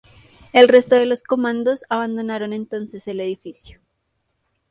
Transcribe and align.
El 0.51 0.67
resto 0.67 0.95
de 0.95 1.05
los 1.05 1.21
comandos 1.21 1.83
abandonaron 1.87 2.53
entonces 2.53 3.07
el 3.07 3.19
edificio. 3.19 3.79